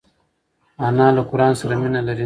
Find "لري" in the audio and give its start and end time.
2.07-2.19